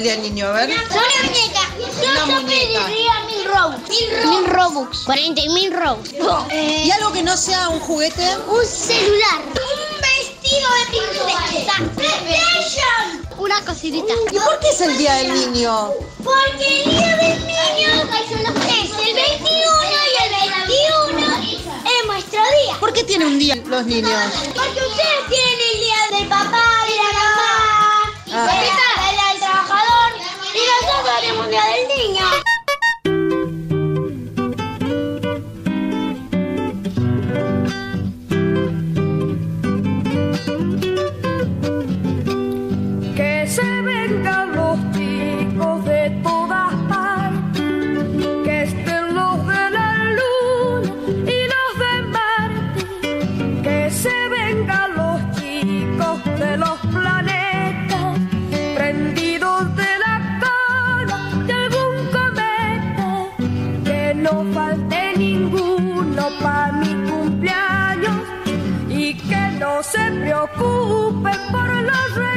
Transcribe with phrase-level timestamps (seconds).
[0.00, 0.46] El Día del Niño?
[0.46, 0.70] A ver.
[0.70, 0.76] Una
[1.26, 1.60] muñeca.
[1.78, 2.86] Una Yo, yo muñeca.
[2.86, 3.90] pediría mil robux.
[4.26, 4.98] Mil robux.
[5.04, 6.10] Cuarenta y mil robux.
[6.50, 8.26] Eh, ¿Y algo que no sea un juguete?
[8.48, 9.40] un celular.
[9.44, 11.72] Un vestido de princesa.
[11.96, 13.28] PlayStation.
[13.38, 14.12] Una cocinita.
[14.32, 15.90] ¿Y por qué es el Día del Niño?
[16.24, 19.50] Porque el día del niño es el 21
[19.90, 22.76] y el 21 es nuestro día.
[22.80, 24.10] ¿Por qué tiene un día los niños?
[24.54, 28.46] Porque ustedes tienen el día del papá, de la mamá, Ah.
[31.52, 32.39] 我一定。
[69.82, 72.29] Se preocupen por los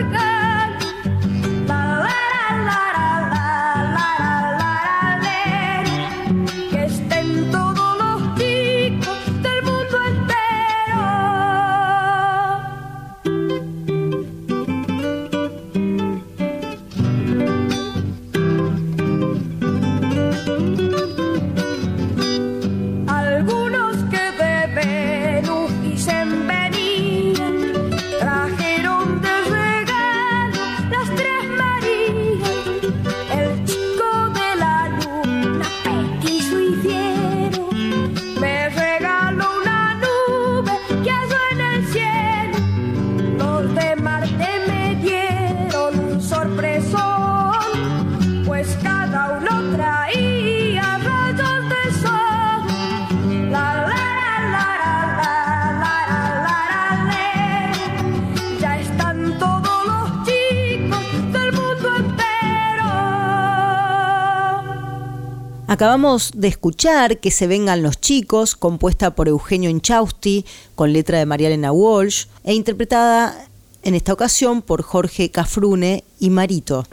[65.83, 70.45] Acabamos de escuchar Que se vengan los chicos, compuesta por Eugenio Inchausti,
[70.75, 73.49] con letra de María Elena Walsh, e interpretada
[73.81, 76.85] en esta ocasión por Jorge Cafrune y Marito.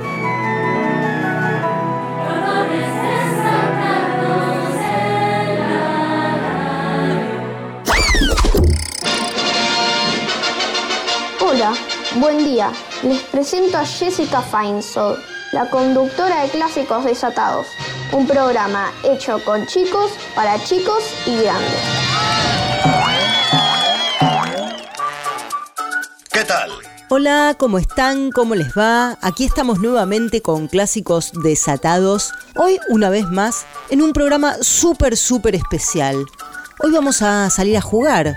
[11.40, 11.74] Hola,
[12.16, 12.72] buen día.
[13.04, 15.14] Les presento a Jessica Feinsohn,
[15.52, 17.68] la conductora de Clásicos Desatados,
[18.12, 21.80] un programa hecho con chicos, para chicos y grandes.
[26.32, 26.70] ¿Qué tal?
[27.08, 28.30] Hola, ¿cómo están?
[28.30, 29.18] ¿Cómo les va?
[29.20, 35.54] Aquí estamos nuevamente con Clásicos Desatados, hoy una vez más en un programa súper, súper
[35.54, 36.24] especial.
[36.82, 38.36] Hoy vamos a salir a jugar,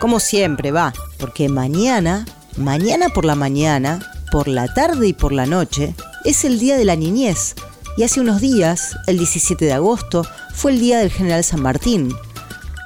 [0.00, 2.24] como siempre va, porque mañana,
[2.56, 5.94] mañana por la mañana, por la tarde y por la noche,
[6.24, 7.54] es el Día de la Niñez.
[8.00, 10.24] Y hace unos días, el 17 de agosto,
[10.54, 12.14] fue el Día del General San Martín.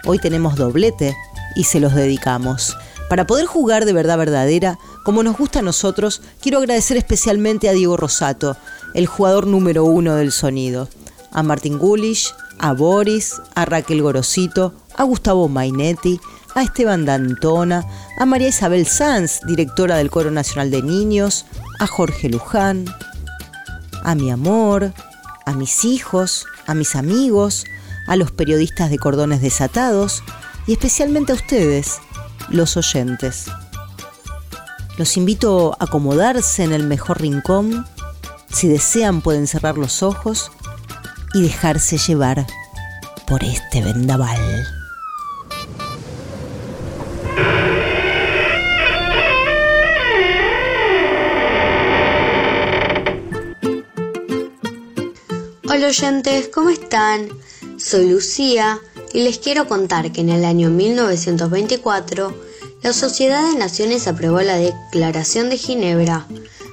[0.06, 1.16] Hoy tenemos doblete
[1.54, 2.76] y se los dedicamos.
[3.08, 7.74] Para poder jugar de verdad verdadera, como nos gusta a nosotros, quiero agradecer especialmente a
[7.74, 8.56] Diego Rosato,
[8.92, 10.88] el jugador número uno del sonido,
[11.30, 16.18] a Martín Gulish, a Boris, a Raquel Gorosito, a Gustavo Mainetti,
[16.56, 17.86] a Esteban Dantona,
[18.18, 21.46] a María Isabel Sanz, directora del Coro Nacional de Niños,
[21.78, 22.86] a Jorge Luján,
[24.04, 24.92] a mi amor,
[25.44, 27.64] a mis hijos, a mis amigos,
[28.06, 30.22] a los periodistas de Cordones Desatados
[30.66, 31.98] y especialmente a ustedes,
[32.48, 33.46] los oyentes.
[34.96, 37.86] Los invito a acomodarse en el mejor rincón.
[38.50, 40.52] Si desean pueden cerrar los ojos
[41.32, 42.46] y dejarse llevar
[43.26, 44.73] por este vendaval.
[55.84, 57.28] Hola oyentes, ¿cómo están?
[57.76, 58.80] soy Lucía
[59.12, 62.34] y les quiero contar que en el año 1924
[62.82, 66.26] la Sociedad de Naciones aprobó la Declaración de Ginebra,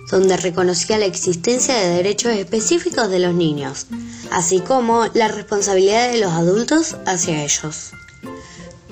[0.10, 3.88] donde reconocía la existencia de derechos específicos de los niños,
[4.32, 7.92] así como la responsabilidad de los adultos hacia ellos.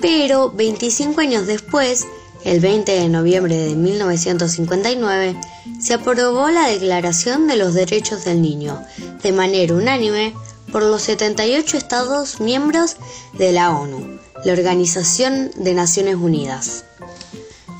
[0.02, 2.06] Pero 25 años después,
[2.44, 5.36] el 20 de noviembre de 1959,
[5.80, 8.80] se aprobó la Declaración de los Derechos del Niño,
[9.22, 10.34] de manera unánime,
[10.72, 12.96] por los 78 Estados miembros
[13.34, 16.84] de la ONU, la Organización de Naciones Unidas.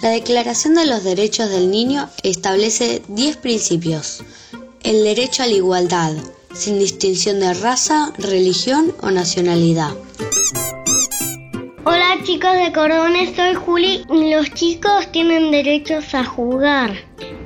[0.03, 4.23] La Declaración de los Derechos del Niño establece 10 principios.
[4.83, 6.15] El derecho a la igualdad,
[6.55, 9.95] sin distinción de raza, religión o nacionalidad.
[11.83, 16.93] Hola chicos de Cordones, soy Juli y los chicos tienen derechos a jugar.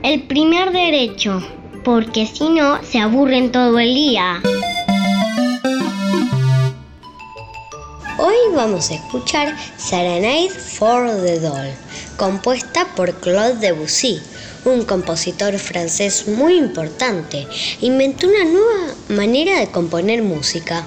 [0.02, 1.40] El primer derecho,
[1.84, 4.42] porque si no se aburren todo el día.
[8.19, 11.70] Hoy vamos a escuchar Serenade for the Doll,
[12.16, 14.20] compuesta por Claude Debussy,
[14.64, 17.46] un compositor francés muy importante.
[17.82, 20.84] Inventó una nueva manera de componer música.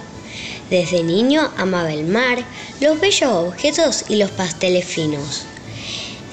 [0.70, 2.46] Desde niño amaba el mar,
[2.82, 5.46] los bellos objetos y los pasteles finos.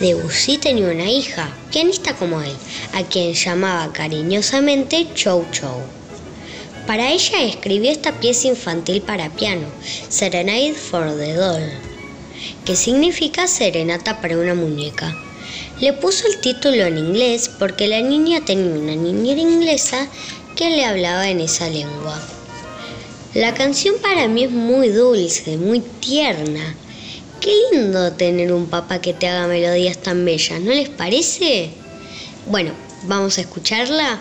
[0.01, 2.53] Debussy tenía una hija, pianista como él,
[2.95, 5.83] a quien llamaba cariñosamente Chou Chou.
[6.85, 9.69] Para ella escribió esta pieza infantil para piano,
[10.09, 11.71] Serenade for the Doll,
[12.65, 15.17] que significa serenata para una muñeca.
[15.81, 20.09] Le puso el título en inglés porque la niña tenía una niñera inglesa
[20.57, 22.21] que le hablaba en esa lengua.
[23.35, 26.77] La canción para mí es muy dulce, muy tierna.
[27.41, 31.71] Qué lindo tener un papá que te haga melodías tan bellas, ¿no les parece?
[32.47, 32.71] Bueno,
[33.03, 34.21] vamos a escucharla.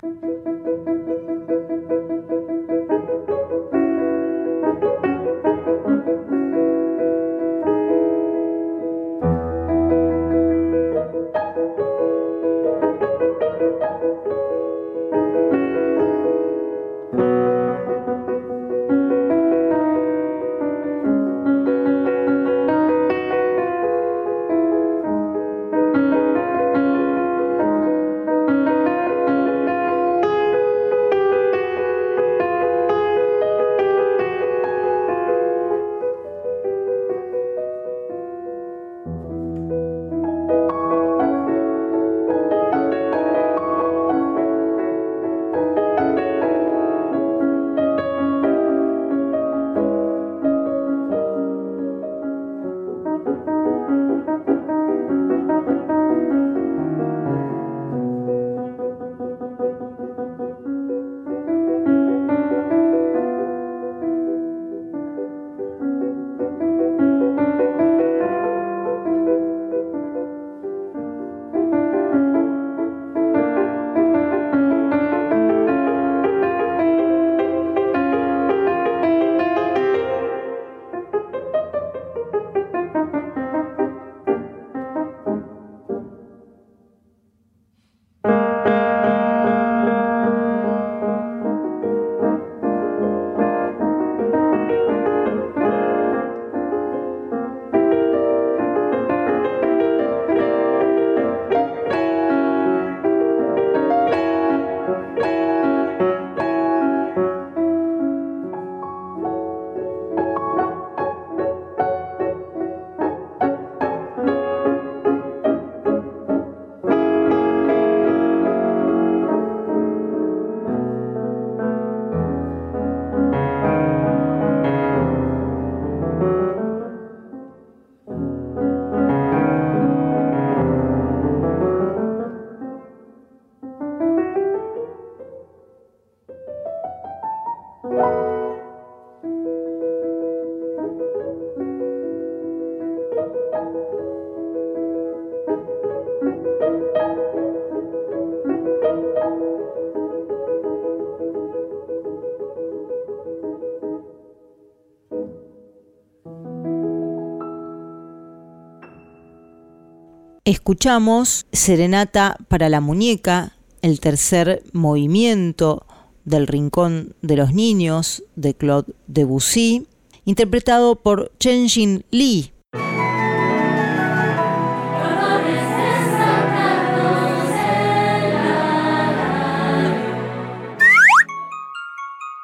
[160.64, 163.52] Escuchamos Serenata para la muñeca,
[163.82, 165.84] el tercer movimiento
[166.24, 169.86] del Rincón de los Niños de Claude Debussy,
[170.24, 172.50] interpretado por Chen Lee.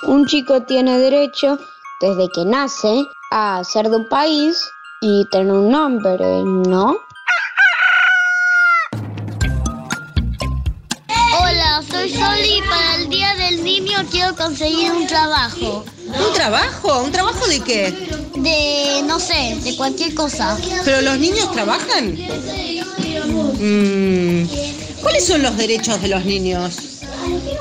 [0.06, 1.58] Un chico tiene derecho
[2.02, 4.68] desde que nace a ser de un país
[5.00, 6.98] y tener un nombre, ¿no?
[14.36, 15.84] Conseguir un trabajo.
[16.06, 17.02] ¿Un trabajo?
[17.02, 17.90] ¿Un trabajo de qué?
[18.36, 20.56] De, no sé, de cualquier cosa.
[20.84, 22.16] ¿Pero los niños trabajan?
[23.58, 24.48] Mm,
[25.02, 26.76] ¿Cuáles son los derechos de los niños?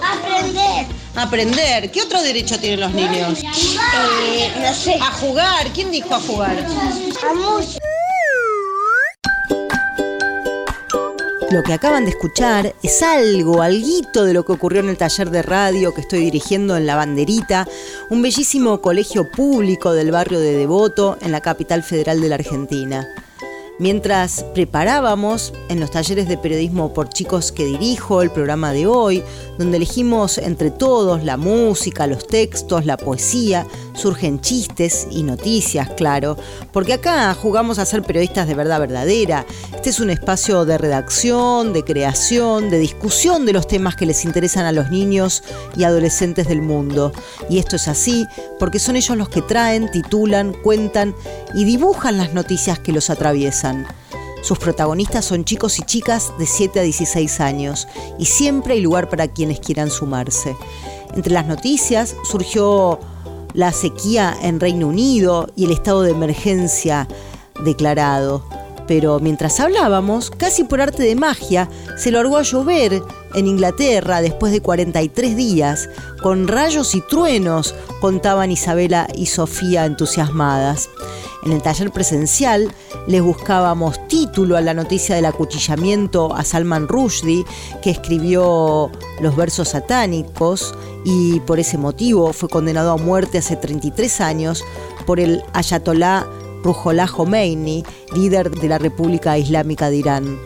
[0.01, 0.85] Aprender.
[1.15, 1.91] Aprender.
[1.91, 3.39] ¿Qué otro derecho tienen los niños?
[3.43, 4.95] Eh, no sé.
[4.95, 5.67] A jugar.
[5.73, 6.65] ¿Quién dijo a jugar?
[7.29, 7.79] A mucho.
[11.51, 15.31] Lo que acaban de escuchar es algo, alguito de lo que ocurrió en el taller
[15.31, 17.67] de radio que estoy dirigiendo en La Banderita,
[18.11, 23.07] un bellísimo colegio público del barrio de Devoto, en la capital federal de la Argentina.
[23.79, 29.23] Mientras preparábamos en los talleres de periodismo por chicos que dirijo el programa de hoy,
[29.57, 33.65] donde elegimos entre todos la música, los textos, la poesía,
[33.99, 36.37] surgen chistes y noticias, claro,
[36.71, 39.45] porque acá jugamos a ser periodistas de verdad verdadera.
[39.75, 44.25] Este es un espacio de redacción, de creación, de discusión de los temas que les
[44.25, 45.43] interesan a los niños
[45.75, 47.11] y adolescentes del mundo.
[47.49, 48.25] Y esto es así
[48.57, 51.13] porque son ellos los que traen, titulan, cuentan
[51.53, 53.85] y dibujan las noticias que los atraviesan.
[54.41, 57.87] Sus protagonistas son chicos y chicas de 7 a 16 años
[58.17, 60.55] y siempre hay lugar para quienes quieran sumarse.
[61.13, 62.99] Entre las noticias surgió
[63.53, 67.07] la sequía en Reino Unido y el estado de emergencia
[67.63, 68.43] declarado.
[68.87, 74.51] Pero mientras hablábamos, casi por arte de magia, se largó a llover en Inglaterra después
[74.51, 75.89] de 43 días,
[76.21, 80.89] con rayos y truenos, contaban Isabela y Sofía entusiasmadas.
[81.43, 82.69] En el taller presencial
[83.07, 87.45] les buscábamos título a la noticia del acuchillamiento a Salman Rushdie,
[87.81, 94.19] que escribió los versos satánicos y por ese motivo fue condenado a muerte hace 33
[94.21, 94.65] años
[95.05, 96.27] por el ayatolá
[96.61, 100.39] Ruhollah Khomeini, líder de la República Islámica de Irán.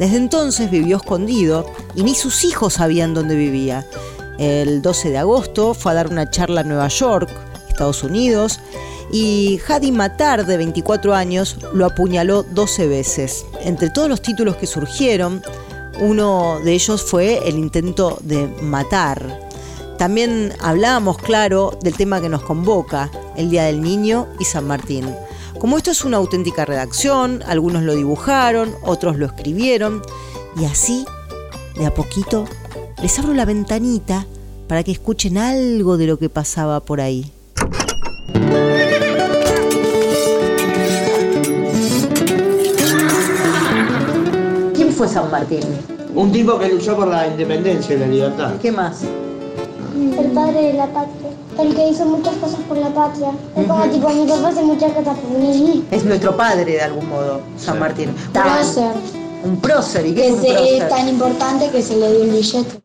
[0.00, 3.86] Desde entonces vivió escondido y ni sus hijos sabían dónde vivía.
[4.38, 7.30] El 12 de agosto fue a dar una charla en Nueva York,
[7.68, 8.60] Estados Unidos,
[9.12, 13.44] y Hadi Matar, de 24 años, lo apuñaló 12 veces.
[13.60, 15.42] Entre todos los títulos que surgieron,
[16.00, 19.50] uno de ellos fue el intento de matar.
[19.98, 25.14] También hablábamos, claro, del tema que nos convoca, el Día del Niño y San Martín.
[25.58, 30.02] Como esto es una auténtica redacción, algunos lo dibujaron, otros lo escribieron,
[30.56, 31.04] y así,
[31.76, 32.46] de a poquito,
[33.02, 34.26] les abro la ventanita
[34.68, 37.30] para que escuchen algo de lo que pasaba por ahí.
[44.74, 45.60] ¿Quién fue San Martín?
[46.14, 48.52] Un tipo que luchó por la independencia y la libertad.
[48.60, 49.02] ¿Qué más?
[49.94, 51.29] El padre de la patria.
[51.60, 53.32] El que hizo muchas cosas por la patria.
[53.56, 55.84] Es como tipo mi papá hace muchas cosas por mí.
[55.90, 58.14] Es nuestro padre de algún modo, San Martín.
[58.32, 58.92] Prócer.
[59.42, 60.82] Un prócer, ¿y qué es un Que prócer?
[60.82, 62.80] es tan importante que se le dio el billete.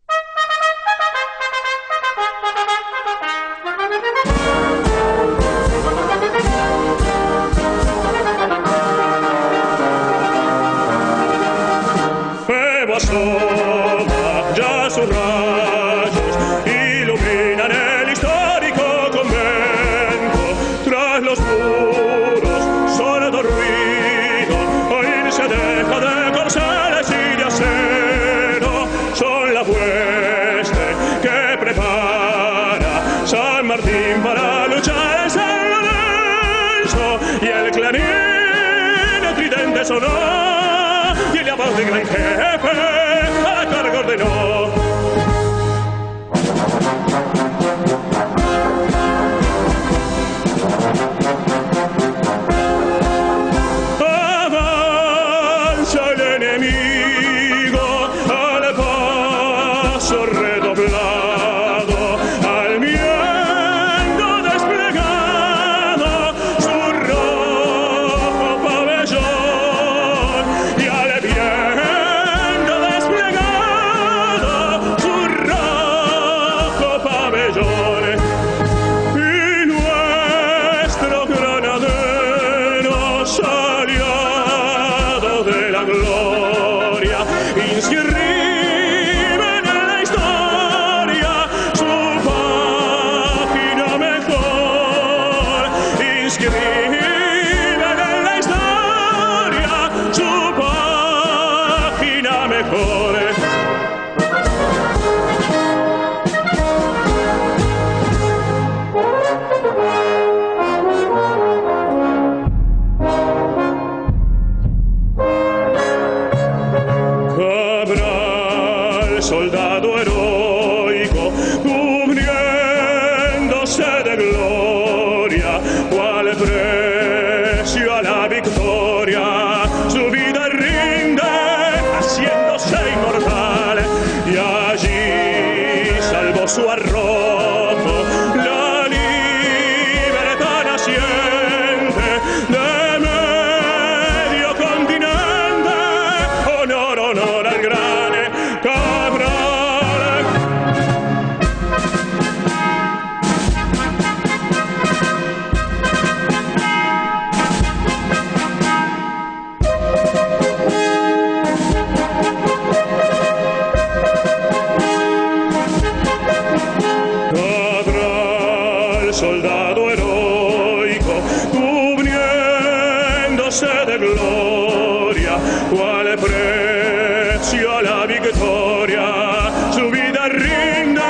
[176.16, 181.02] Cual precio la victoria, su vida rinde,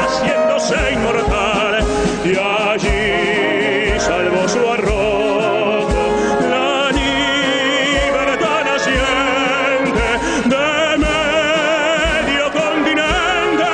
[0.00, 1.84] haciéndose inmortal,
[2.24, 6.16] y allí salvó su arrojo,
[6.48, 10.02] la libertad naciente
[10.48, 13.64] de medio continente,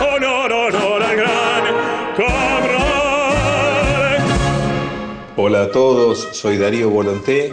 [0.00, 1.64] honor, honor al gran
[2.16, 2.88] Cabral.
[5.36, 7.52] Hola a todos, soy Darío Volonté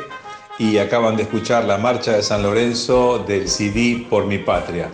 [0.60, 4.90] y acaban de escuchar la marcha de San Lorenzo del CD Por mi Patria.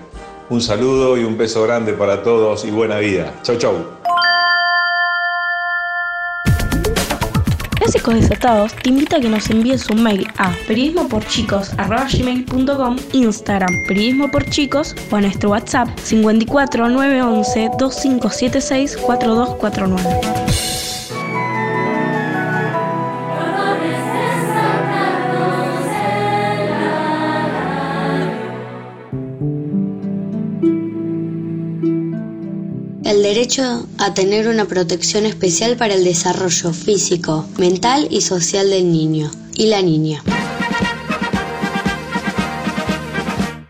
[0.50, 3.34] Un saludo y un beso grande para todos y buena vida.
[3.43, 3.74] Chau chau.
[7.75, 14.50] Clásicos Desatados te invita a que nos envíes un mail a periodismoporchicos.com, Instagram periodismo por
[14.50, 20.42] chicos o a nuestro WhatsApp 54 911 2576 4249.
[33.24, 39.31] Derecho a tener una protección especial para el desarrollo físico, mental y social del niño
[39.55, 40.22] y la niña.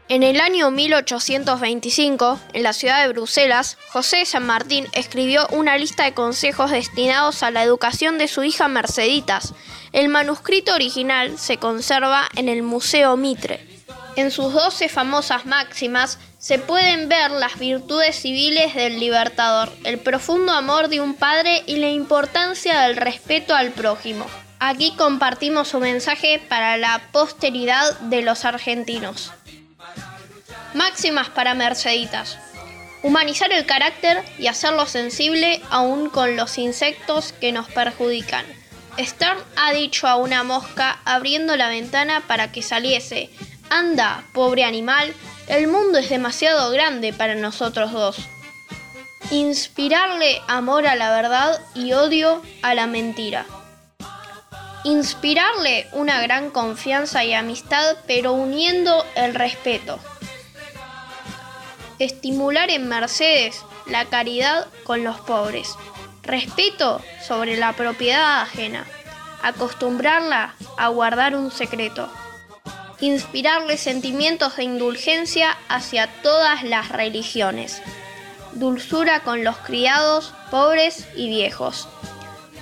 [0.09, 5.77] En el año 1825, en la ciudad de Bruselas, José de San Martín escribió una
[5.77, 9.53] lista de consejos destinados a la educación de su hija Merceditas.
[9.91, 13.72] El manuscrito original se conserva en el Museo Mitre.
[14.15, 20.51] En sus doce famosas máximas se pueden ver las virtudes civiles del libertador, el profundo
[20.51, 24.27] amor de un padre y la importancia del respeto al prójimo.
[24.59, 29.31] Aquí compartimos su mensaje para la posteridad de los argentinos.
[30.75, 32.37] Máximas para Merceditas.
[33.01, 38.45] Humanizar el carácter y hacerlo sensible aún con los insectos que nos perjudican.
[38.99, 43.31] Stern ha dicho a una mosca abriendo la ventana para que saliese,
[43.73, 45.15] Anda, pobre animal,
[45.47, 48.17] el mundo es demasiado grande para nosotros dos.
[49.31, 53.47] Inspirarle amor a la verdad y odio a la mentira.
[54.83, 59.97] Inspirarle una gran confianza y amistad, pero uniendo el respeto.
[61.97, 65.75] Estimular en Mercedes la caridad con los pobres.
[66.21, 68.85] Respeto sobre la propiedad ajena.
[69.41, 72.07] Acostumbrarla a guardar un secreto.
[72.99, 77.81] Inspirarle sentimientos de indulgencia hacia todas las religiones.
[78.53, 81.87] Dulzura con los criados, pobres y viejos.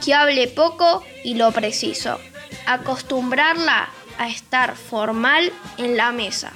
[0.04, 2.18] Que hable poco y lo preciso.
[2.66, 6.54] Acostumbrarla a estar formal en la mesa.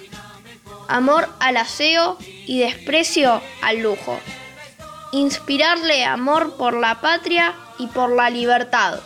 [0.87, 4.19] Amor al aseo y desprecio al lujo.
[5.11, 8.99] Inspirarle amor por la patria y por la libertad.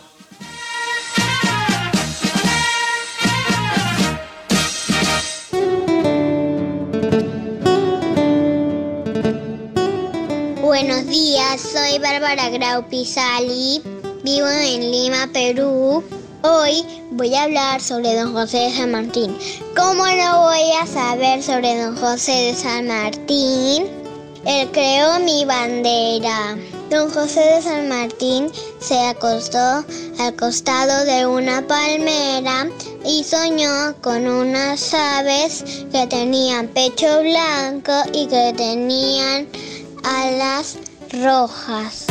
[10.70, 13.82] Buenos días, soy Bárbara Grau Pisali,
[14.22, 16.04] vivo en Lima, Perú.
[16.44, 19.36] Hoy voy a hablar sobre don José de San Martín.
[19.74, 23.88] ¿Cómo no voy a saber sobre don José de San Martín?
[24.46, 26.56] Él creó mi bandera.
[26.88, 29.84] Don José de San Martín se acostó
[30.20, 32.68] al costado de una palmera
[33.04, 39.48] y soñó con unas aves que tenían pecho blanco y que tenían
[40.04, 40.78] alas
[41.12, 42.06] rojas.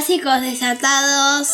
[0.00, 1.48] Clásicos Desatados.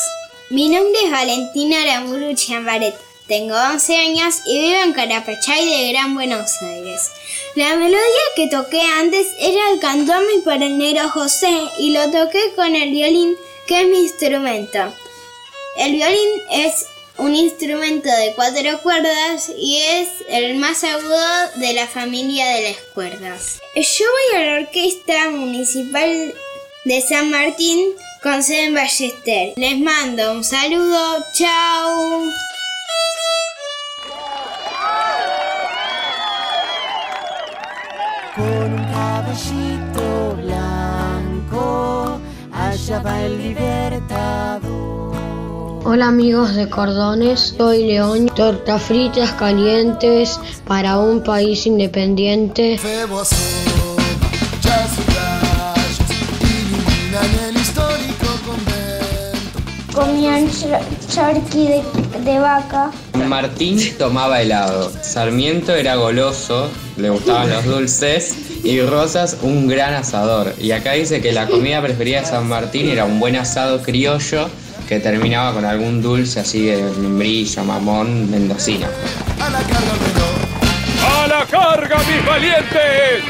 [0.51, 2.95] Mi nombre es Valentina Aramuru Chambaret.
[3.27, 7.11] Tengo 11 años y vivo en Carapachay de Gran Buenos Aires.
[7.57, 7.99] La melodía
[8.37, 12.93] que toqué antes era el candombe para el negro José y lo toqué con el
[12.93, 13.35] violín,
[13.67, 14.95] que es mi instrumento.
[15.79, 16.87] El violín es
[17.19, 22.77] un instrumento de cuatro cuerdas y es el más agudo de la familia de las
[22.95, 23.61] cuerdas.
[23.75, 26.33] Yo voy a la Orquesta Municipal
[26.85, 29.53] de San Martín con sede en Ballester.
[29.55, 32.25] Les mando un saludo, chao.
[38.35, 42.21] Con un caballito blanco,
[42.53, 45.15] allá va el libertador.
[45.85, 48.27] Hola amigos de Cordones, soy León.
[48.35, 52.77] Tortas fritas calientes para un país independiente.
[59.97, 60.47] Comían
[61.09, 61.83] charqui de,
[62.23, 62.91] de vaca.
[63.15, 70.53] Martín tomaba helado, Sarmiento era goloso, le gustaban los dulces y Rosas un gran asador.
[70.61, 74.51] Y acá dice que la comida preferida de San Martín era un buen asado criollo
[74.87, 78.87] que terminaba con algún dulce así de membrillo, mamón, mendocino.
[79.41, 79.49] ¡A
[81.27, 83.25] la carga, mis valientes!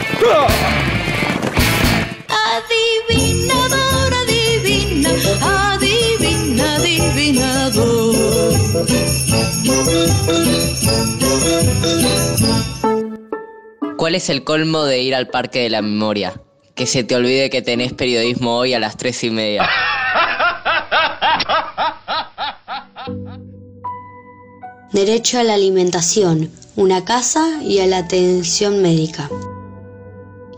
[2.28, 2.85] Adivinador,
[14.06, 16.40] ¿Cuál es el colmo de ir al Parque de la Memoria?
[16.76, 19.68] Que se te olvide que tenés periodismo hoy a las tres y media.
[24.92, 29.28] Derecho a la alimentación, una casa y a la atención médica.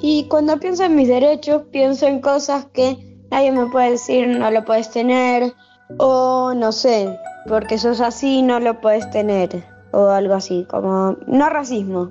[0.02, 2.98] Y cuando pienso en mis derechos, pienso en cosas que
[3.30, 5.54] nadie me puede decir, no lo puedes tener,
[5.96, 11.48] o no sé, porque sos así, no lo puedes tener, o algo así, como no
[11.48, 12.10] racismo.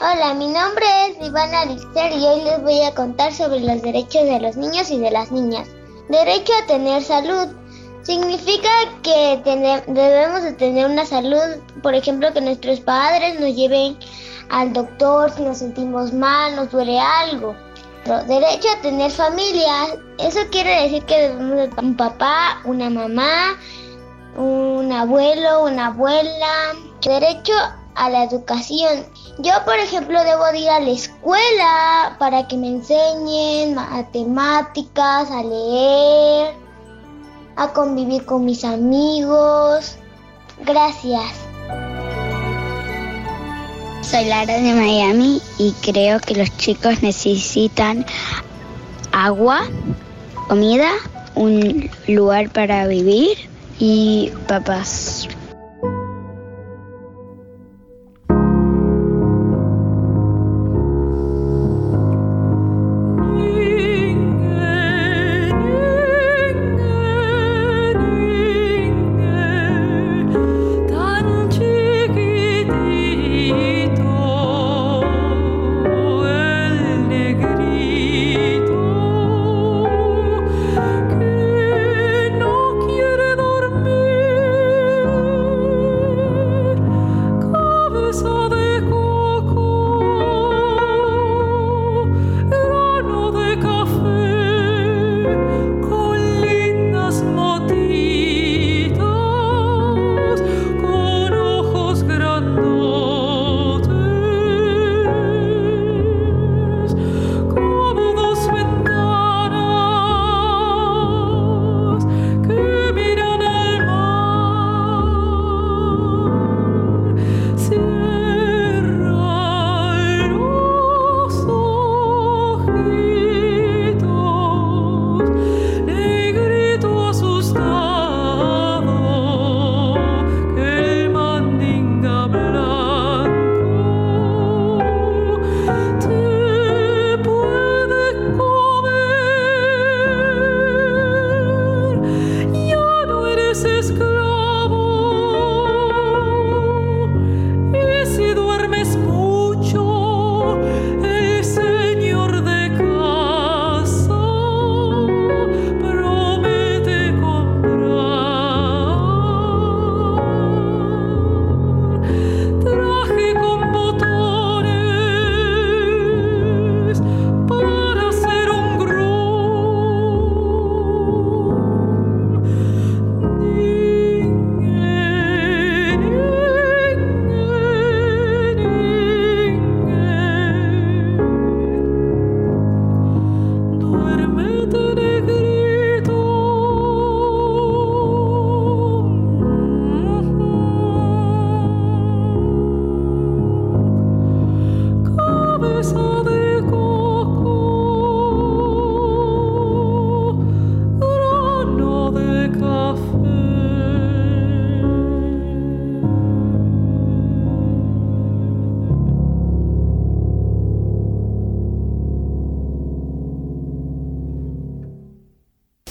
[0.00, 4.24] Hola, mi nombre es Ivana Alister y hoy les voy a contar sobre los derechos
[4.24, 5.68] de los niños y de las niñas.
[6.08, 7.46] Derecho a tener salud.
[8.02, 8.68] Significa
[9.02, 9.40] que
[9.86, 11.38] debemos de tener una salud,
[11.80, 13.96] por ejemplo, que nuestros padres nos lleven
[14.50, 17.54] al doctor si nos sentimos mal, nos duele algo.
[18.04, 23.56] Derecho a tener familia, eso quiere decir que debemos de tener un papá, una mamá,
[24.36, 26.74] un abuelo, una abuela.
[27.00, 27.52] Derecho
[27.94, 29.04] a la educación.
[29.38, 35.42] Yo, por ejemplo, debo de ir a la escuela para que me enseñen matemáticas, a
[35.42, 36.54] leer,
[37.56, 39.96] a convivir con mis amigos.
[40.64, 41.32] Gracias.
[44.02, 48.04] Soy Lara de Miami y creo que los chicos necesitan
[49.12, 49.66] agua,
[50.48, 50.90] comida,
[51.34, 53.36] un lugar para vivir
[53.78, 55.28] y papás.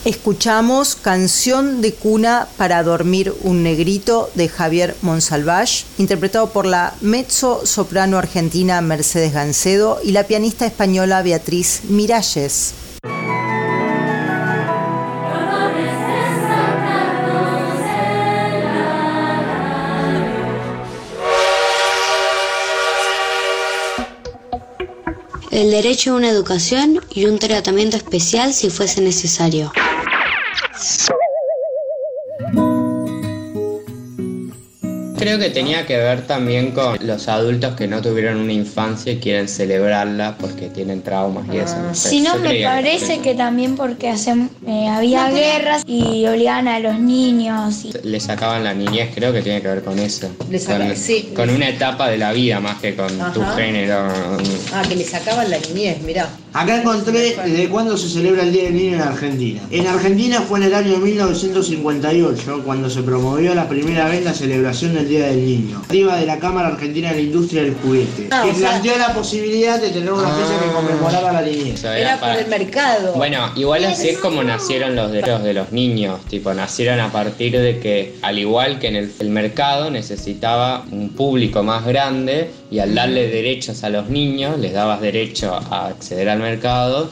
[0.06, 7.66] Escuchamos Canción de cuna para dormir un negrito de Javier Monsalvage, interpretado por la mezzo
[7.66, 12.74] soprano argentina Mercedes Gancedo y la pianista española Beatriz Miralles.
[25.52, 29.72] el derecho a una educación y un tratamiento especial si fuese necesario.
[30.84, 31.23] Yes.
[35.24, 39.20] Creo que tenía que ver también con los adultos que no tuvieron una infancia y
[39.20, 41.78] quieren celebrarla porque tienen traumas y eso.
[41.78, 42.10] no sé.
[42.10, 46.68] Si no, Yo me que parece que también porque hacen, eh, había guerras y obligaban
[46.68, 47.86] a los niños.
[47.86, 47.94] Y...
[48.04, 50.30] Le sacaban la niñez, creo que tiene que ver con eso.
[50.50, 51.32] Le saca- con, sí.
[51.34, 54.10] con una etapa de la vida más que con tu género.
[54.74, 56.28] Ah, que le sacaban la niñez, mirá.
[56.52, 59.62] Acá encontré desde cuándo se celebra el Día del Niño en Argentina.
[59.72, 64.94] En Argentina fue en el año 1958 cuando se promovió la primera vez la celebración
[64.94, 68.44] del Día del Niño, arriba de la Cámara Argentina de la Industria del Juguete, Ah,
[68.46, 71.84] que sea- planteó la posibilidad de tener una fecha que conmemorara la niñez.
[71.84, 73.14] Era por el mercado.
[73.14, 77.58] Bueno, igual así es como nacieron los derechos de los niños, tipo, nacieron a partir
[77.60, 82.80] de que, al igual que en el, el mercado, necesitaba un público más grande y
[82.80, 87.10] al darle derechos a los niños, les dabas derecho a acceder al mercado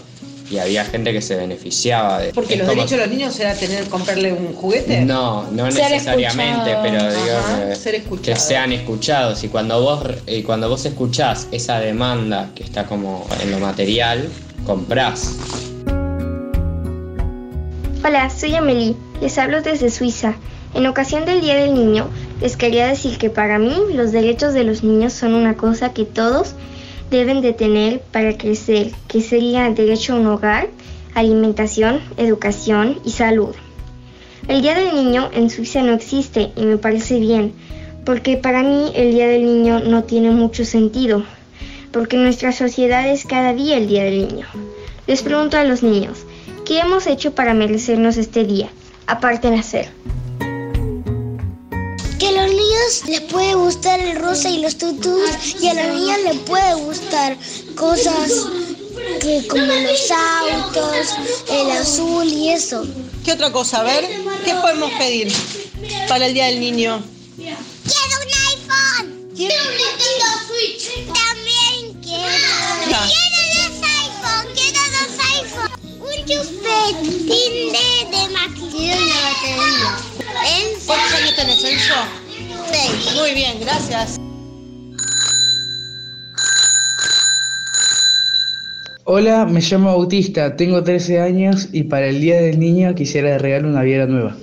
[0.51, 3.53] y había gente que se beneficiaba de Porque es los derechos de los niños era
[3.55, 5.01] tener comprarle un juguete.
[5.01, 6.83] No, no Ser necesariamente, escuchado.
[6.83, 11.47] pero digo Ajá, que- ser que sean escuchados y cuando vos y cuando vos escuchás
[11.51, 14.27] esa demanda que está como en lo material,
[14.65, 15.35] comprás.
[18.03, 18.95] Hola, soy Amelie.
[19.21, 20.33] Les hablo desde Suiza.
[20.73, 22.09] En ocasión del Día del Niño,
[22.41, 26.05] les quería decir que para mí los derechos de los niños son una cosa que
[26.05, 26.53] todos
[27.11, 30.69] deben de tener para crecer, que sería derecho a un hogar,
[31.13, 33.53] alimentación, educación y salud.
[34.47, 37.53] El Día del Niño en Suiza no existe y me parece bien,
[38.05, 41.25] porque para mí el Día del Niño no tiene mucho sentido,
[41.91, 44.47] porque en nuestra sociedad es cada día el Día del Niño.
[45.05, 46.25] Les pregunto a los niños,
[46.65, 48.69] ¿qué hemos hecho para merecernos este día,
[49.05, 49.89] aparte nacer?
[52.21, 55.87] Que a los niños les puede gustar el rosa y los tutús y a los
[55.87, 57.35] niños les puede gustar
[57.75, 58.31] cosas
[59.19, 61.15] que como los autos,
[61.49, 62.85] el azul y eso.
[63.25, 63.79] ¿Qué otra cosa?
[63.79, 64.07] A ver,
[64.45, 65.33] ¿qué podemos pedir
[66.07, 67.03] para el Día del Niño?
[67.37, 69.33] ¡Quiero un iPhone!
[69.35, 70.93] ¡Quiero un Nintendo Switch!
[71.07, 72.77] También quiero.
[72.85, 74.53] ¡Quiero dos iPhone!
[74.53, 74.90] ¡Quiero
[76.25, 76.35] de,
[78.11, 79.55] de maquillaje.
[79.57, 80.77] Batería.
[80.85, 81.93] ¿Cuántos años tenés, Enzo?
[82.71, 83.15] Seis.
[83.15, 84.17] Muy bien, gracias.
[89.03, 93.65] Hola, me llamo Bautista, tengo 13 años y para el Día del Niño quisiera regalar
[93.65, 94.37] una viera nueva.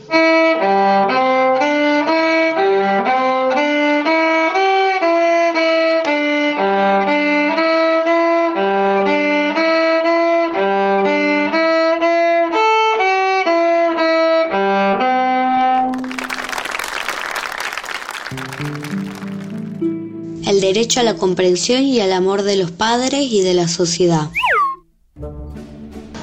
[20.98, 24.30] A la comprensión y al amor de los padres y de la sociedad.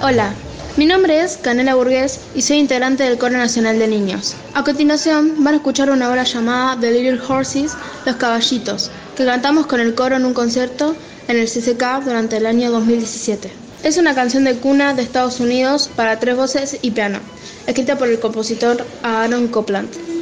[0.02, 0.34] Hola,
[0.76, 4.36] mi nombre es Canela Burgués y soy integrante del Coro Nacional de Niños.
[4.54, 7.72] A continuación van a escuchar una obra llamada The Little Horses,
[8.06, 10.94] Los Caballitos, que cantamos con el coro en un concierto
[11.30, 13.50] en el CCK durante el año 2017.
[13.84, 17.20] Es una canción de cuna de Estados Unidos para tres voces y piano,
[17.66, 20.15] escrita por el compositor Aaron Copland.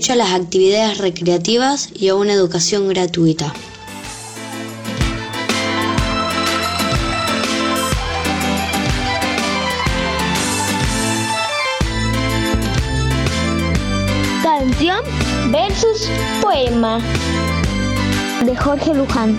[0.00, 3.52] Derecho a las actividades recreativas y a una educación gratuita.
[14.42, 15.04] Canción
[15.50, 16.08] versus
[16.40, 16.98] poema
[18.46, 19.38] de Jorge Luján.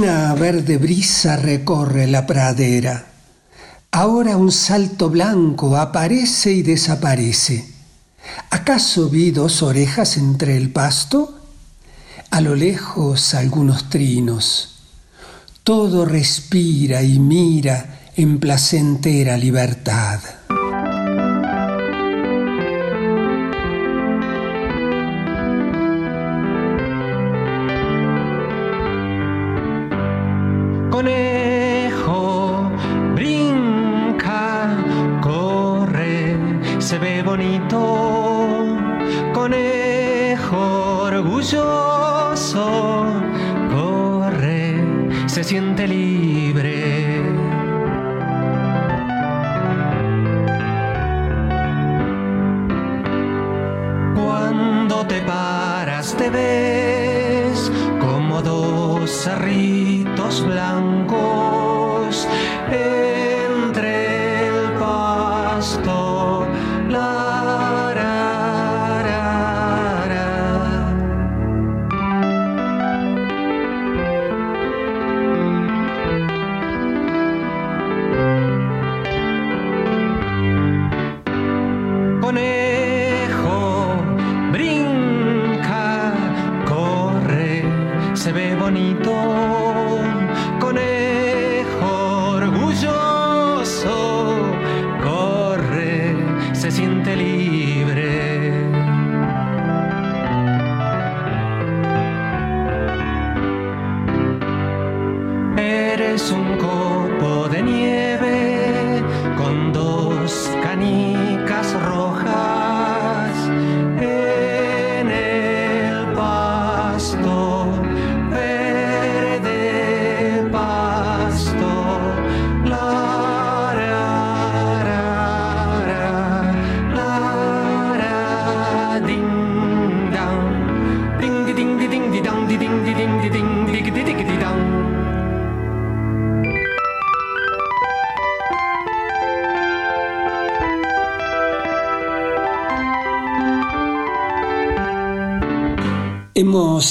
[0.00, 3.04] Una verde brisa recorre la pradera.
[3.90, 7.66] Ahora un salto blanco aparece y desaparece.
[8.48, 11.38] ¿Acaso vi dos orejas entre el pasto?
[12.30, 14.76] A lo lejos algunos trinos.
[15.64, 20.20] Todo respira y mira en placentera libertad.
[45.42, 47.22] Se siente libre.
[54.14, 60.89] Cuando te paras te ves como dos cerritos blancos
[82.30, 83.96] Conejo,
[84.52, 86.12] brinca,
[86.64, 87.64] corre,
[88.14, 89.49] se ve bonito.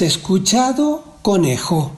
[0.02, 1.92] Escuchado Conejo,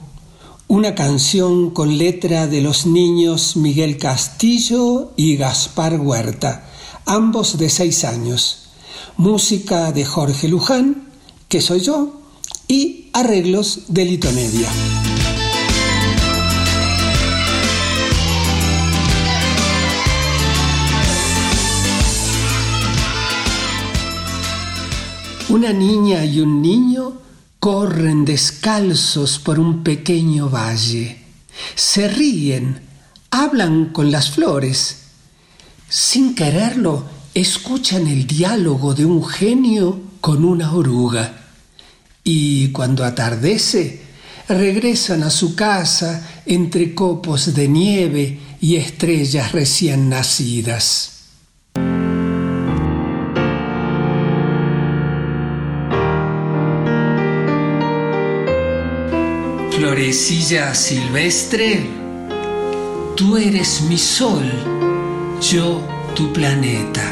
[0.66, 6.68] una canción con letra de los niños Miguel Castillo y Gaspar Huerta,
[7.06, 8.70] ambos de seis años,
[9.16, 11.10] música de Jorge Luján,
[11.48, 12.20] que soy yo,
[12.66, 14.68] y arreglos de Lito Media.
[25.48, 27.21] Una niña y un niño
[27.62, 31.18] corren descalzos por un pequeño valle.
[31.76, 32.80] Se ríen,
[33.30, 34.96] hablan con las flores.
[35.88, 37.04] Sin quererlo,
[37.34, 41.52] escuchan el diálogo de un genio con una oruga.
[42.24, 44.02] Y cuando atardece,
[44.48, 51.21] regresan a su casa entre copos de nieve y estrellas recién nacidas.
[59.92, 61.86] Florecilla silvestre,
[63.14, 64.42] tú eres mi sol,
[65.38, 65.82] yo
[66.14, 67.02] tu planeta.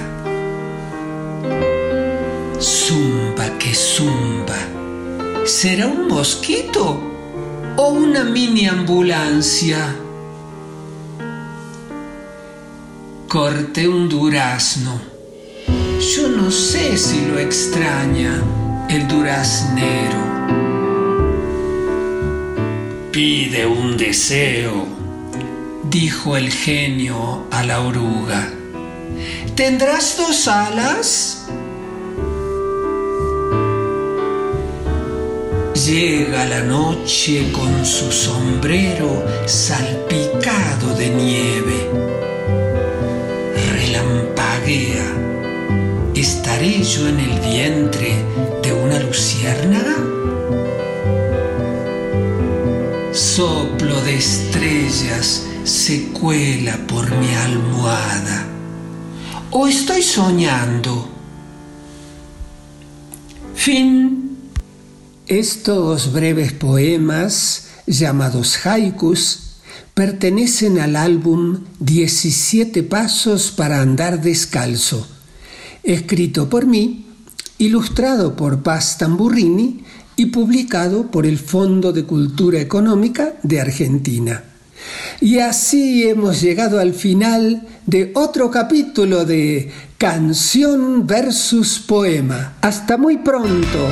[2.58, 4.56] Zumba que zumba,
[5.44, 6.98] ¿será un mosquito
[7.76, 9.94] o una mini ambulancia?
[13.28, 14.98] Corté un durazno,
[16.16, 18.42] yo no sé si lo extraña
[18.88, 20.69] el duraznero.
[23.12, 24.86] Pide un deseo,
[25.82, 28.52] dijo el genio a la oruga.
[29.56, 31.48] ¿Tendrás dos alas?
[35.74, 41.90] Llega la noche con su sombrero salpicado de nieve.
[43.72, 45.16] Relampaguea.
[46.14, 48.24] ¿Estaré yo en el vientre
[48.62, 50.19] de una luciérnaga?
[53.12, 58.46] Soplo de estrellas se cuela por mi almohada.
[59.50, 61.08] ¿O estoy soñando?
[63.56, 64.38] Fin.
[65.26, 69.56] Estos breves poemas, llamados haikus,
[69.92, 75.04] pertenecen al álbum 17 Pasos para Andar Descalzo,
[75.82, 77.06] escrito por mí,
[77.58, 79.84] ilustrado por Paz Tamburrini
[80.20, 84.44] y publicado por el Fondo de Cultura Económica de Argentina.
[85.18, 92.58] Y así hemos llegado al final de otro capítulo de Canción versus Poema.
[92.60, 93.88] Hasta muy pronto.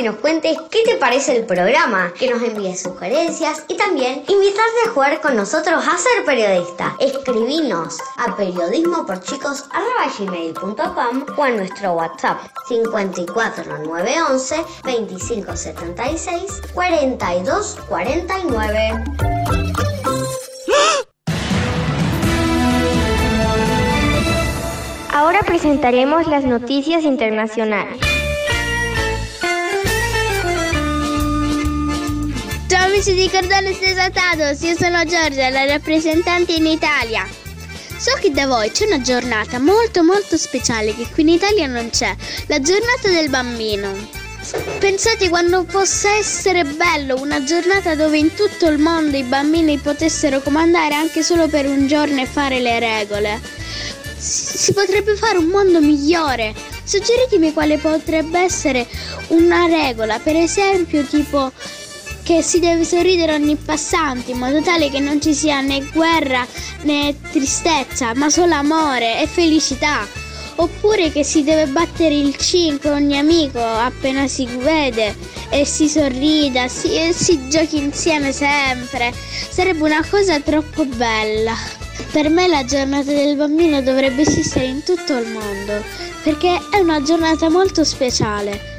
[0.00, 4.86] Que nos cuentes qué te parece el programa, que nos envíes sugerencias y también invitarte
[4.86, 6.96] a jugar con nosotros a ser periodista.
[7.00, 19.04] Escribinos a periodismoporchicos.com o a nuestro WhatsApp 54911 2576 4249.
[25.12, 28.00] Ahora presentaremos las noticias internacionales.
[32.70, 37.26] Ciao amici di Cordone Desatados, io sono Giorgia, la rappresentante in Italia.
[37.98, 41.90] So che da voi c'è una giornata molto molto speciale che qui in Italia non
[41.90, 42.14] c'è,
[42.46, 43.92] la giornata del bambino.
[44.78, 50.38] Pensate quando possa essere bello una giornata dove in tutto il mondo i bambini potessero
[50.40, 53.40] comandare anche solo per un giorno e fare le regole.
[54.16, 56.54] Si potrebbe fare un mondo migliore.
[56.84, 58.86] Suggeritemi quale potrebbe essere
[59.28, 61.50] una regola, per esempio tipo
[62.30, 66.46] che si deve sorridere ogni passante in modo tale che non ci sia né guerra
[66.82, 70.06] né tristezza, ma solo amore e felicità.
[70.54, 75.16] Oppure che si deve battere il 5 ogni amico appena si vede
[75.48, 79.12] e si sorrida si, e si giochi insieme sempre.
[79.12, 81.56] Sarebbe una cosa troppo bella.
[82.12, 85.82] Per me la giornata del bambino dovrebbe esistere in tutto il mondo
[86.22, 88.78] perché è una giornata molto speciale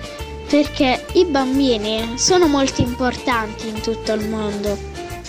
[0.52, 4.78] perché i bambini sono molto importanti in tutto il mondo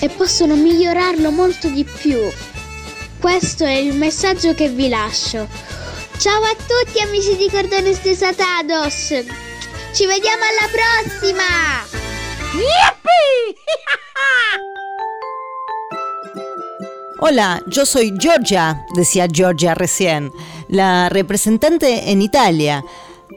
[0.00, 2.18] e possono migliorarlo molto di più.
[3.20, 5.46] Questo è il messaggio che vi lascio.
[6.18, 9.14] Ciao a tutti amici di Cordones Desatados!
[9.92, 11.44] Ci vediamo alla prossima!
[17.20, 20.32] Hola, yo soy Georgia, decía Georgia recién,
[20.66, 22.82] la representante en Italia.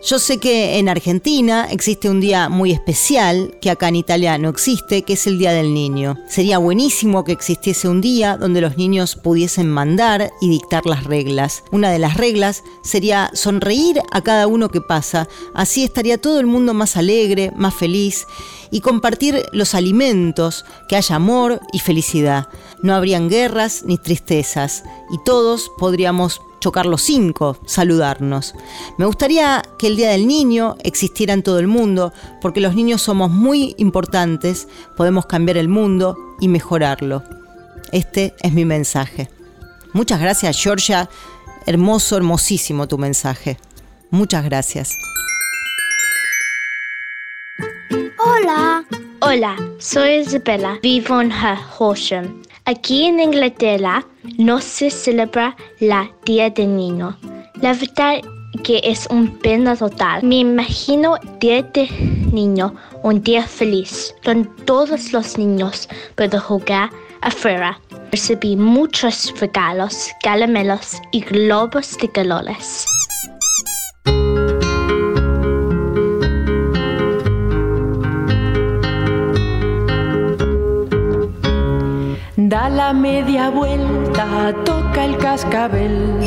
[0.03, 4.49] Yo sé que en Argentina existe un día muy especial que acá en Italia no
[4.49, 6.17] existe, que es el Día del Niño.
[6.27, 11.63] Sería buenísimo que existiese un día donde los niños pudiesen mandar y dictar las reglas.
[11.71, 16.45] Una de las reglas sería sonreír a cada uno que pasa, así estaría todo el
[16.45, 18.27] mundo más alegre, más feliz
[18.71, 22.49] y compartir los alimentos, que haya amor y felicidad.
[22.81, 28.55] No habrían guerras ni tristezas y todos podríamos chocar los cinco, saludarnos.
[28.97, 32.11] Me gustaría que el Día del Niño existiera en todo el mundo,
[32.41, 37.21] porque los niños somos muy importantes, podemos cambiar el mundo y mejorarlo.
[37.91, 39.29] Este es mi mensaje.
[39.93, 41.07] Muchas gracias, Georgia.
[41.67, 43.59] Hermoso, hermosísimo tu mensaje.
[44.09, 44.89] Muchas gracias.
[48.17, 48.83] Hola.
[49.21, 51.31] Hola, soy Isabella, vivo en
[51.77, 52.41] Horsham.
[52.65, 54.03] Aquí en Inglaterra
[54.37, 57.17] no se celebra la Día del Niño.
[57.61, 58.21] La verdad
[58.63, 60.23] que es un pena total.
[60.23, 61.89] Me imagino Día del
[62.31, 62.73] Niño,
[63.03, 66.89] un día feliz, donde todos los niños pueden jugar
[67.21, 67.79] afuera.
[68.11, 72.85] Recibí muchos regalos, caramelos y globos de colores.
[82.85, 86.19] Da media vuelta, toca el cascabel,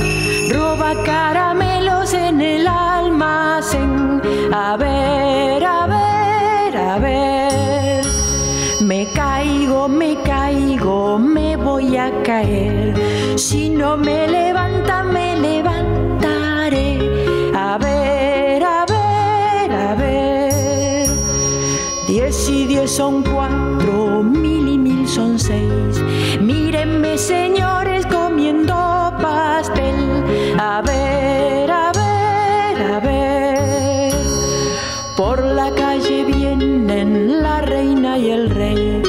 [0.53, 4.21] roba caramelos en el almacén.
[4.53, 8.05] A ver, a ver, a ver.
[8.81, 12.93] Me caigo, me caigo, me voy a caer.
[13.37, 16.99] Si no me levanta, me levantaré.
[17.55, 21.09] A ver, a ver, a ver.
[22.09, 26.03] Diez y diez son cuatro, mil y mil son seis
[27.19, 28.75] señores comiendo
[29.21, 30.25] pastel.
[30.59, 34.13] A ver, a ver, a ver.
[35.17, 39.03] Por la calle vienen la reina y el rey.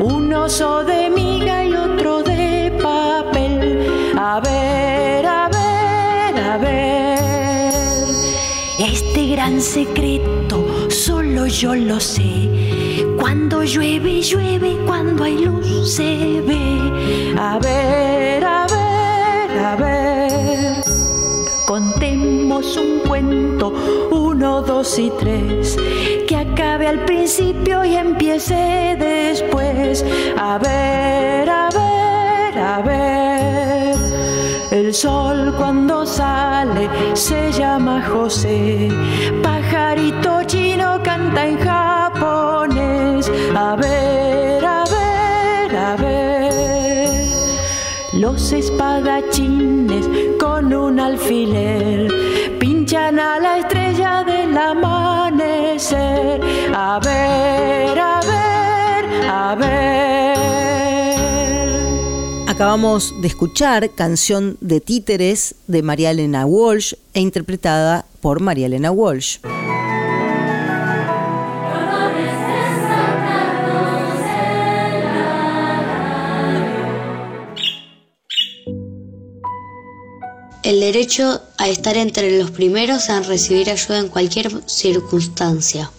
[0.00, 3.86] Un oso de miga y otro de papel.
[4.16, 8.04] A ver, a ver, a ver.
[8.78, 12.55] Este gran secreto solo yo lo sé
[13.26, 17.34] cuando llueve, llueve, cuando hay luz se ve.
[17.36, 20.84] A ver, a ver, a ver.
[21.66, 23.72] Contemos un cuento,
[24.12, 25.76] uno, dos y tres,
[26.28, 30.04] que acabe al principio y empiece después.
[30.38, 33.96] A ver, a ver, a ver.
[34.70, 38.88] El sol cuando sale se llama José.
[39.42, 41.85] Pajarito chino canta en japonés.
[43.58, 47.26] A ver, a ver, a ver.
[48.12, 50.06] Los espadachines
[50.38, 52.12] con un alfiler
[52.60, 56.42] pinchan a la estrella del amanecer.
[56.74, 60.36] A ver, a ver, a ver.
[62.50, 68.90] Acabamos de escuchar Canción de Títeres de María Elena Walsh e interpretada por María Elena
[68.90, 69.38] Walsh.
[80.66, 85.92] El derecho a estar entre los primeros en recibir ayuda en cualquier circunstancia.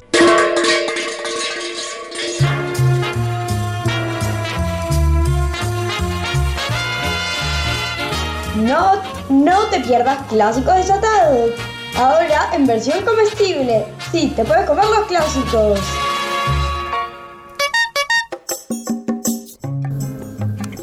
[8.57, 11.51] No, no te pierdas clásicos desatados.
[11.95, 13.85] Ahora en versión comestible.
[14.11, 15.79] Sí, te puedes comer los clásicos.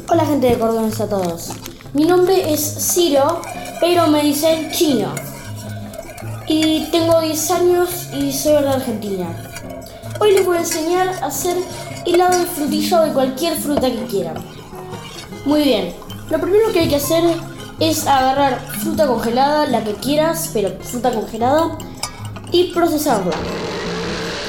[0.09, 1.64] Hola gente de Cordones a todos.
[1.95, 3.41] Mi nombre es Ciro,
[3.79, 5.15] pero me dicen Chino.
[6.45, 9.27] Y tengo 10 años y soy de Argentina.
[10.19, 11.55] Hoy les voy a enseñar a hacer
[12.05, 14.35] helado de frutilla o de cualquier fruta que quieran.
[15.45, 15.93] Muy bien,
[16.29, 17.23] lo primero que hay que hacer
[17.79, 21.77] es agarrar fruta congelada, la que quieras, pero fruta congelada,
[22.51, 23.37] y procesarla.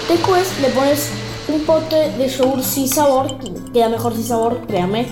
[0.08, 1.10] Después le pones
[1.46, 3.38] un pote de yogur sin sabor,
[3.72, 5.06] queda mejor sin sabor, créame,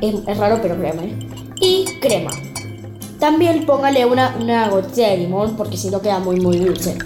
[0.00, 2.30] es, es raro pero créame, y crema.
[3.18, 6.96] También póngale una, una gotita de limón porque si no queda muy muy dulce.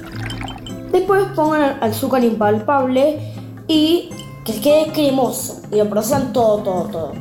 [0.93, 3.19] Después pongan azúcar impalpable
[3.67, 4.11] y
[4.45, 7.13] que quede cremoso y lo procesan todo, todo, todo.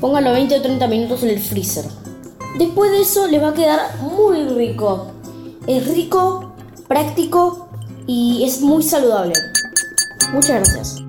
[0.00, 1.84] Pónganlo 20 o 30 minutos en el freezer.
[2.58, 5.08] Después de eso les va a quedar muy rico.
[5.66, 6.52] Es rico,
[6.86, 7.68] práctico
[8.06, 9.34] y es muy saludable.
[10.32, 11.05] Muchas gracias.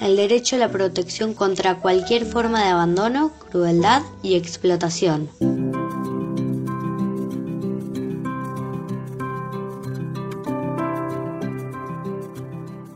[0.00, 5.28] El derecho a la protección contra cualquier forma de abandono, crueldad y explotación.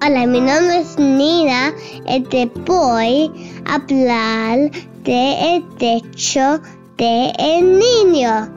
[0.05, 1.75] Hola, mi nombre es Nina
[2.09, 3.31] y te voy
[3.67, 4.71] a hablar
[5.03, 6.61] de el techo
[6.99, 8.49] del niño.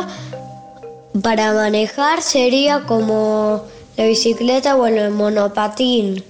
[1.21, 3.63] para manejar sería como
[3.97, 6.23] la bicicleta o el monopatín.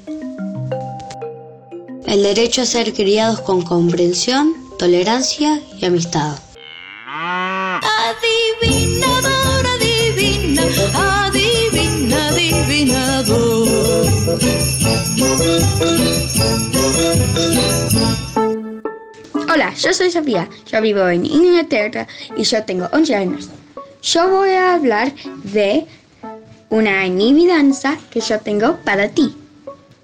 [2.05, 6.37] El derecho a ser criados con comprensión, tolerancia y amistad.
[19.53, 23.49] Hola, yo soy Sofía, yo vivo en Inglaterra y yo tengo 11 años.
[24.01, 25.85] Yo voy a hablar de
[26.71, 29.37] una adivinanza que yo tengo para ti.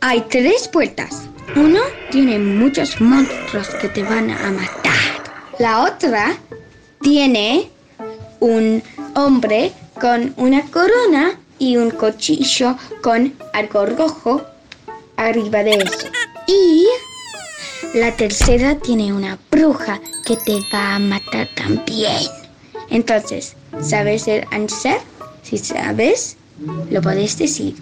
[0.02, 1.24] Hay tres puertas.
[1.56, 1.80] Uno
[2.12, 5.24] tiene muchos monstruos que te van a matar.
[5.58, 6.38] La otra
[7.02, 7.72] tiene
[8.42, 8.84] un
[9.16, 14.46] hombre con una corona y un cuchillo con algo rojo
[15.18, 16.08] arriba de eso.
[16.46, 16.86] Y
[17.94, 22.24] la tercera tiene una bruja que te va a matar también.
[22.90, 25.00] Entonces, ¿sabes el answer?
[25.44, 26.38] Si sabes,
[26.90, 27.76] lo podés decir.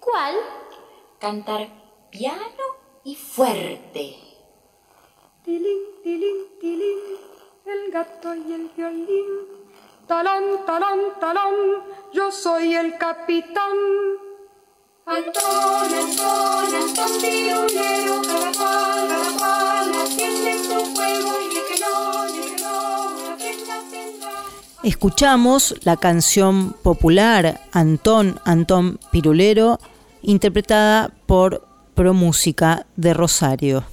[0.00, 0.34] ¿Cuál?
[1.20, 1.68] Cantar
[2.10, 2.40] piano
[3.04, 4.31] y fuerte.
[5.44, 6.98] Tilín, tilín, tilín,
[7.66, 9.26] el gato y el violín.
[10.06, 11.82] Talón, talón, talón,
[12.12, 13.72] yo soy el capitán.
[15.04, 18.22] Antón, Antón, Antón, pirulero,
[18.56, 21.92] cada cual, atiende su juego y que no,
[22.32, 22.78] que no.
[24.84, 29.80] Escuchamos la canción popular Antón Antón Pirulero,
[30.22, 33.84] interpretada por Pro Música de Rosario.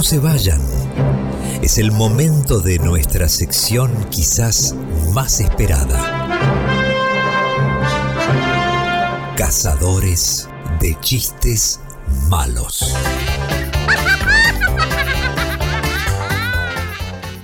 [0.00, 0.62] No se vayan.
[1.60, 4.74] Es el momento de nuestra sección quizás
[5.12, 6.00] más esperada.
[9.36, 10.48] Cazadores
[10.80, 11.80] de chistes
[12.30, 12.94] malos.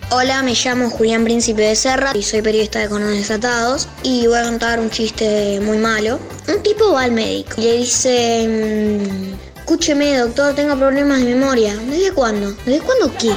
[0.09, 4.39] Hola, me llamo Julián Príncipe de Serra y soy periodista de Conoces Desatados y voy
[4.39, 6.19] a contar un chiste muy malo.
[6.49, 11.75] Un tipo va al médico y le dice, mm, escúcheme doctor, tengo problemas de memoria.
[11.75, 12.53] ¿Desde cuándo?
[12.65, 13.33] ¿Desde cuándo qué?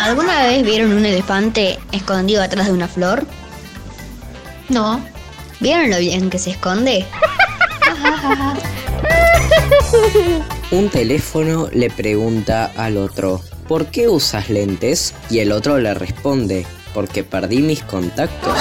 [0.00, 3.26] ¿Alguna vez vieron un elefante escondido atrás de una flor?
[4.70, 5.04] No.
[5.60, 7.04] ¿Vieron lo bien que se esconde?
[10.70, 15.12] Un teléfono le pregunta al otro, ¿por qué usas lentes?
[15.28, 16.64] Y el otro le responde,
[16.94, 18.56] porque perdí mis contactos.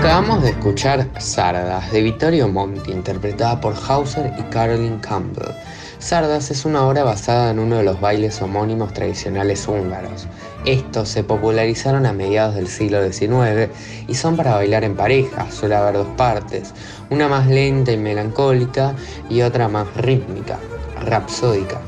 [0.00, 5.54] Acabamos de escuchar Sardas de Vittorio Monti, interpretada por Hauser y Caroline Campbell.
[5.98, 10.26] Sardas es una obra basada en uno de los bailes homónimos tradicionales húngaros.
[10.64, 13.68] Estos se popularizaron a mediados del siglo XIX
[14.08, 16.72] y son para bailar en pareja, suele haber dos partes,
[17.10, 18.94] una más lenta y melancólica
[19.28, 20.58] y otra más rítmica,
[21.04, 21.78] rapsódica.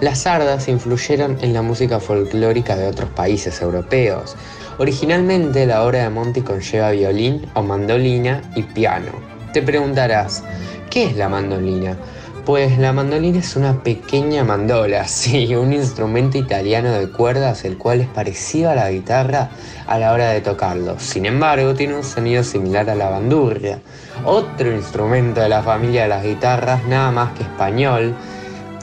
[0.00, 4.36] Las sardas influyeron en la música folclórica de otros países europeos.
[4.78, 9.10] Originalmente la obra de Monti conlleva violín o mandolina y piano.
[9.54, 10.44] Te preguntarás,
[10.90, 11.96] ¿qué es la mandolina?
[12.44, 18.02] Pues la mandolina es una pequeña mandola, sí, un instrumento italiano de cuerdas el cual
[18.02, 19.48] es parecido a la guitarra
[19.86, 21.00] a la hora de tocarlo.
[21.00, 23.80] Sin embargo, tiene un sonido similar a la bandurria,
[24.26, 28.14] otro instrumento de la familia de las guitarras, nada más que español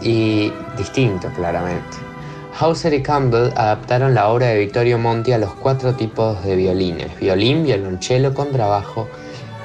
[0.01, 2.02] y distinto claramente.
[2.59, 7.19] Hauser y Campbell adaptaron la obra de Vittorio Monti a los cuatro tipos de violines,
[7.19, 9.07] violín, violonchelo, contrabajo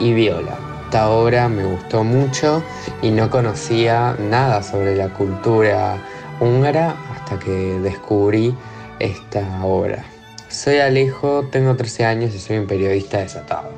[0.01, 0.59] y viola.
[0.85, 2.63] Esta obra me gustó mucho
[3.03, 5.99] y no conocía nada sobre la cultura
[6.41, 8.55] húngara hasta que descubrí
[8.99, 10.03] esta obra.
[10.49, 13.78] Soy Alejo, tengo 13 años y soy un periodista desatado.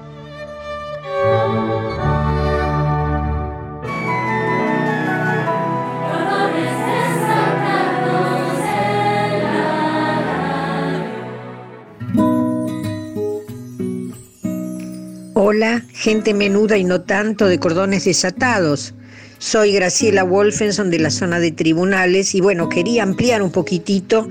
[15.53, 18.95] Hola, gente menuda y no tanto de cordones desatados.
[19.39, 24.29] Soy Graciela Wolfenson de la zona de tribunales y bueno, quería ampliar un poquitito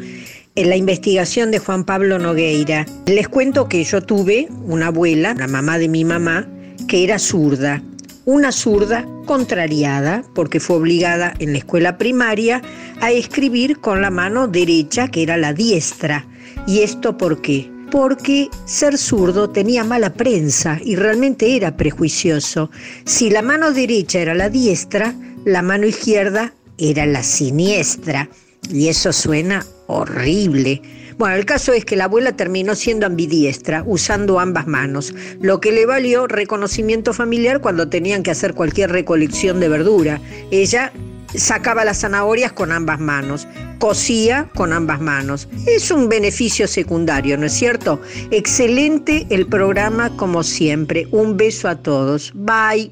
[0.56, 2.86] en la investigación de Juan Pablo Nogueira.
[3.06, 6.48] Les cuento que yo tuve una abuela, la mamá de mi mamá,
[6.88, 7.84] que era zurda.
[8.24, 12.62] Una zurda contrariada porque fue obligada en la escuela primaria
[13.02, 16.26] a escribir con la mano derecha, que era la diestra.
[16.66, 17.70] ¿Y esto por qué?
[17.90, 22.70] Porque ser zurdo tenía mala prensa y realmente era prejuicioso.
[23.06, 25.14] Si la mano derecha era la diestra,
[25.46, 28.30] la mano izquierda era la siniestra.
[28.72, 30.82] Y eso suena horrible.
[31.18, 35.74] Bueno, el caso es que la abuela terminó siendo ambidiestra, usando ambas manos, lo que
[35.74, 40.22] le valió reconocimiento familiar cuando tenían que hacer cualquier recolección de verdura.
[40.50, 40.94] Ella
[41.36, 45.48] sacaba las zanahorias con ambas manos, cosía con ambas manos.
[45.66, 48.02] Es un beneficio secundario, ¿no es cierto?
[48.32, 51.08] Excelente el programa como siempre.
[51.12, 52.32] Un beso a todos.
[52.34, 52.92] Bye.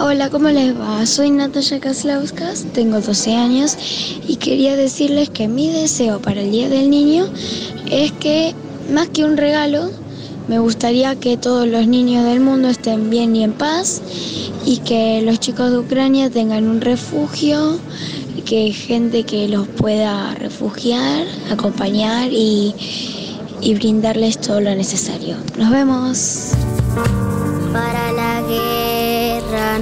[0.00, 1.04] Hola, ¿cómo les va?
[1.06, 3.76] Soy Natalia Kaslauskas, tengo 12 años
[4.28, 7.26] y quería decirles que mi deseo para el Día del Niño
[7.90, 8.54] es que,
[8.92, 9.90] más que un regalo,
[10.48, 14.00] me gustaría que todos los niños del mundo estén bien y en paz
[14.64, 17.78] y que los chicos de Ucrania tengan un refugio,
[18.46, 22.74] que gente que los pueda refugiar, acompañar y,
[23.60, 25.36] y brindarles todo lo necesario.
[25.58, 26.52] Nos vemos.
[27.72, 29.78] Para la guerra